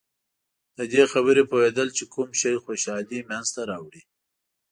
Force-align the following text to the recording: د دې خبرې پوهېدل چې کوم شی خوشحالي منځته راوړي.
د 0.77 0.79
دې 0.93 1.03
خبرې 1.13 1.43
پوهېدل 1.51 1.87
چې 1.97 2.03
کوم 2.13 2.29
شی 2.39 2.53
خوشحالي 2.65 3.19
منځته 3.29 3.61
راوړي. 3.71 4.01